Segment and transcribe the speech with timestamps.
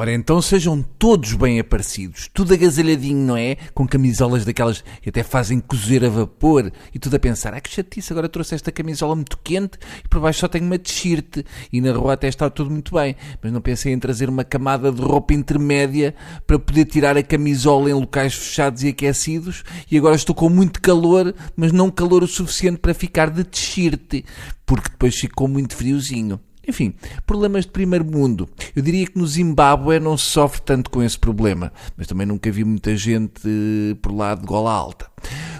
[0.00, 3.56] Ora, então sejam todos bem aparecidos, tudo agasalhadinho, não é?
[3.74, 7.68] Com camisolas daquelas que até fazem cozer a vapor e tudo a pensar, ah que
[7.68, 11.82] chatice, agora trouxe esta camisola muito quente e por baixo só tenho uma t-shirt e
[11.82, 15.02] na rua até está tudo muito bem, mas não pensei em trazer uma camada de
[15.02, 16.14] roupa intermédia
[16.46, 20.80] para poder tirar a camisola em locais fechados e aquecidos e agora estou com muito
[20.80, 24.24] calor, mas não calor o suficiente para ficar de t-shirt,
[24.64, 26.40] porque depois ficou muito friozinho.
[26.70, 26.94] Enfim,
[27.26, 28.48] problemas de primeiro mundo.
[28.74, 32.48] Eu diria que no Zimbábue não se sofre tanto com esse problema, mas também nunca
[32.50, 35.06] vi muita gente eh, por lá de gola alta.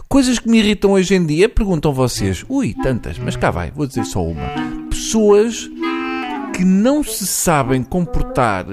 [0.08, 2.44] Coisas que me irritam hoje em dia, perguntam vocês.
[2.48, 4.46] Ui, tantas, mas cá vai, vou dizer só uma.
[4.88, 5.68] Pessoas
[6.54, 8.66] que não se sabem comportar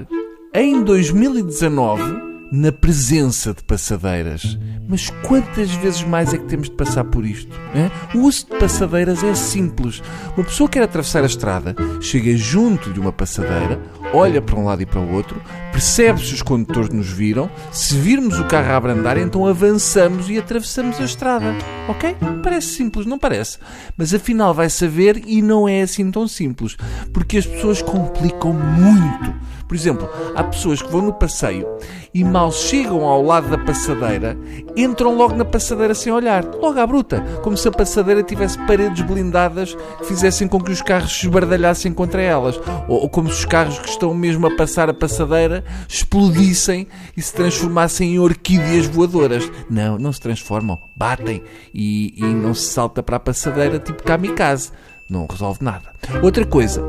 [0.54, 4.58] em 2019 na presença de passadeiras.
[4.88, 7.56] Mas quantas vezes mais é que temos de passar por isto?
[7.76, 7.92] Hein?
[8.16, 10.02] O uso de passadeiras é simples.
[10.36, 13.80] Uma pessoa quer atravessar a estrada, chega junto de uma passadeira,
[14.14, 15.42] olha para um lado e para o outro,
[15.78, 20.36] percebe se os condutores nos viram, se virmos o carro a abrandar, então avançamos e
[20.36, 21.54] atravessamos a estrada.
[21.88, 22.18] Ok?
[22.42, 23.60] Parece simples, não parece?
[23.96, 26.76] Mas afinal vai saber e não é assim tão simples,
[27.14, 29.36] porque as pessoas complicam muito.
[29.68, 31.68] Por exemplo, há pessoas que vão no passeio
[32.14, 34.38] e mal chegam ao lado da passadeira,
[34.78, 39.04] entram logo na passadeira sem olhar, logo à bruta, como se a passadeira tivesse paredes
[39.04, 43.40] blindadas que fizessem com que os carros se esbardalhassem contra elas, ou, ou como se
[43.40, 48.86] os carros que estão mesmo a passar a passadeira explodissem e se transformassem em orquídeas
[48.86, 49.50] voadoras.
[49.70, 51.44] Não, não se transformam, batem
[51.74, 54.72] e, e não se salta para a passadeira tipo kamikaze
[55.10, 55.86] não resolve nada.
[56.22, 56.86] Outra coisa,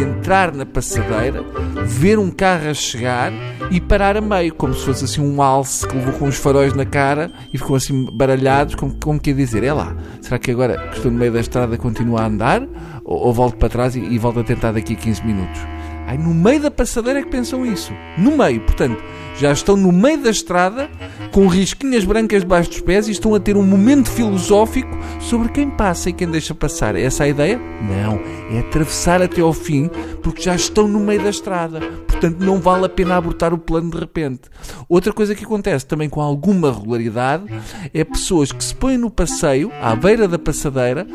[0.00, 1.42] entrar na passadeira,
[1.84, 3.32] ver um carro a chegar
[3.70, 6.74] e parar a meio, como se fosse assim um alce que levou com os faróis
[6.74, 10.78] na cara e ficou assim baralhados, como, como quer dizer, é lá, será que agora
[10.88, 12.62] que estou no meio da estrada continua a andar
[13.04, 15.75] ou, ou volto para trás e, e volto a tentar daqui a 15 minutos?
[16.06, 17.92] Ai, no meio da passadeira é que pensam isso.
[18.16, 19.02] No meio, portanto,
[19.38, 20.88] já estão no meio da estrada,
[21.32, 25.68] com risquinhas brancas debaixo dos pés e estão a ter um momento filosófico sobre quem
[25.68, 26.94] passa e quem deixa passar.
[26.94, 27.58] É essa a ideia?
[27.58, 28.20] Não.
[28.50, 29.90] É atravessar até ao fim,
[30.22, 31.80] porque já estão no meio da estrada.
[31.80, 34.42] Portanto, não vale a pena abortar o plano de repente.
[34.88, 37.44] Outra coisa que acontece também com alguma regularidade
[37.92, 41.06] é pessoas que se põem no passeio, à beira da passadeira,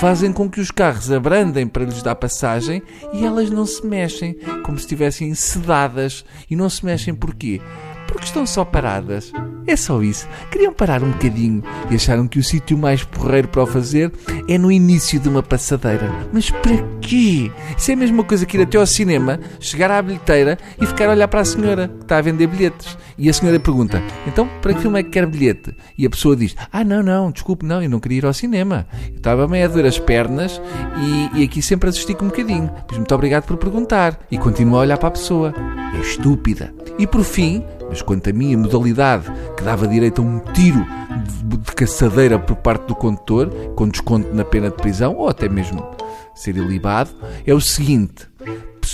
[0.00, 4.32] fazem com que os carros abrandem para lhes dar passagem e elas não se mexem,
[4.64, 6.24] como se estivessem sedadas.
[6.48, 7.60] E não se mexem porquê?
[8.10, 9.32] Porque estão só paradas.
[9.66, 10.28] É só isso.
[10.50, 14.12] Queriam parar um bocadinho e acharam que o sítio mais porreiro para o fazer
[14.48, 16.10] é no início de uma passadeira.
[16.32, 17.52] Mas para quê?
[17.76, 21.06] Isso é a mesma coisa que ir até ao cinema, chegar à bilheteira e ficar
[21.06, 22.98] a olhar para a senhora que está a vender bilhetes.
[23.16, 25.74] E a senhora pergunta: Então, para que filme é que quer bilhete?
[25.96, 28.86] E a pessoa diz: Ah, não, não, desculpe, não, eu não queria ir ao cinema.
[29.08, 30.60] Eu estava meio a doer as pernas
[31.34, 32.70] e, e aqui sempre assisti com um bocadinho.
[32.88, 34.18] Pois muito obrigado por perguntar.
[34.30, 35.54] E continua a olhar para a pessoa.
[35.96, 36.74] É estúpida.
[36.98, 39.24] E por fim, mas quanto a mim, a modalidade
[39.56, 40.86] que dava direito a um tiro
[41.44, 45.48] de, de caçadeira por parte do condutor, com desconto na pena de prisão, ou até
[45.48, 45.84] mesmo
[46.34, 47.10] ser ilibado,
[47.44, 48.28] é o seguinte: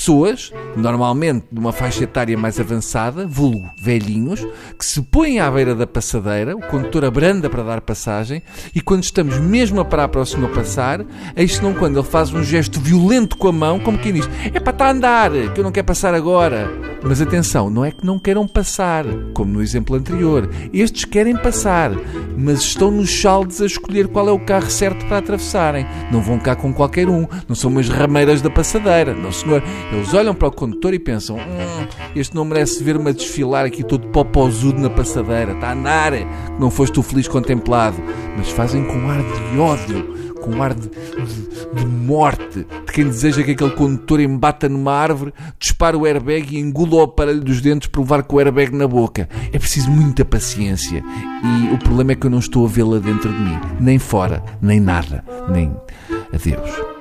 [0.07, 4.47] pessoas, normalmente de uma faixa etária mais avançada, vulgo velhinhos,
[4.79, 8.41] que se põem à beira da passadeira, o condutor abranda para dar passagem,
[8.73, 12.33] e quando estamos mesmo a parar para o senhor passar, eis não quando ele faz
[12.33, 15.59] um gesto violento com a mão, como quem diz: é para estar a andar, que
[15.59, 16.71] eu não quero passar agora.
[17.03, 20.51] Mas atenção, não é que não queiram passar, como no exemplo anterior.
[20.73, 21.93] Estes querem passar,
[22.37, 25.87] mas estão nos saldos a escolher qual é o carro certo para atravessarem.
[26.11, 29.15] Não vão cá com qualquer um, não são umas rameiras da passadeira.
[29.15, 29.63] Não, senhor.
[29.97, 33.83] Eles olham para o condutor e pensam: hum, este não merece ver-me a desfilar aqui
[33.83, 35.53] todo popozudo na passadeira.
[35.53, 36.13] Está a andar,
[36.59, 37.97] não foste o feliz contemplado.
[38.37, 43.43] Mas fazem com ar de ódio com ar de, de, de, morte, de quem deseja
[43.43, 47.89] que aquele condutor embata numa árvore, dispare o airbag e engula o aparelho dos dentes
[47.89, 49.29] para levar com o airbag na boca.
[49.53, 51.03] É preciso muita paciência.
[51.43, 54.43] E o problema é que eu não estou a vê-la dentro de mim, nem fora,
[54.63, 55.75] nem nada, nem.
[56.33, 56.96] Adeus.